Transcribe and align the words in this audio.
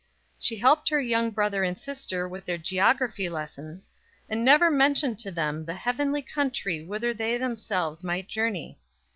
She 0.39 0.55
helped 0.57 0.89
her 0.89 0.99
young 0.99 1.29
brother 1.29 1.63
and 1.63 1.77
sister 1.77 2.27
with 2.27 2.45
their 2.45 2.57
geography 2.57 3.29
lessons, 3.29 3.91
and 4.27 4.43
never 4.43 4.71
mentioned 4.71 5.19
to 5.19 5.31
them 5.31 5.63
the 5.63 5.75
heavenly 5.75 6.23
country 6.23 6.83
whither 6.83 7.13
they 7.13 7.37
themselves 7.37 8.03
might 8.03 8.27
journey. 8.27 8.79